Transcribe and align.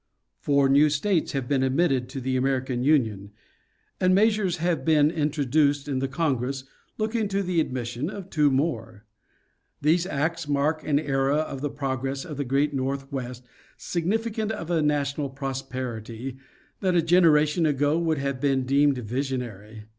Four 0.39 0.67
new 0.67 0.89
states 0.89 1.33
have 1.33 1.47
been 1.47 1.61
admitted 1.61 2.09
to 2.09 2.19
the 2.19 2.35
American 2.35 2.81
Union, 2.83 3.33
and 3.99 4.15
measures 4.15 4.57
have 4.57 4.83
been 4.83 5.11
introduced 5.11 5.87
in 5.87 5.99
the 5.99 6.07
Congress 6.07 6.63
looking 6.97 7.27
to 7.27 7.43
the 7.43 7.61
admission 7.61 8.09
of 8.09 8.31
two 8.31 8.49
more. 8.49 9.05
These 9.79 10.07
acts 10.07 10.47
mark 10.47 10.83
an 10.83 10.97
era 10.97 11.45
in 11.51 11.57
the 11.59 11.69
prog 11.69 12.03
ress 12.03 12.25
of 12.25 12.37
the 12.37 12.43
great 12.43 12.73
northwest 12.73 13.45
significant 13.77 14.51
of 14.51 14.71
a 14.71 14.81
national 14.81 15.29
prosperity 15.29 16.37
that 16.79 16.95
a 16.95 17.03
generation 17.03 17.67
ago 17.67 17.99
would 17.99 18.17
have 18.17 18.41
been 18.41 18.63
deemed 18.65 18.97
visionary. 18.97 19.85